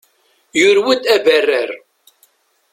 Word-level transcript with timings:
Yurew-d 0.59 1.03
abarrar. 1.15 1.71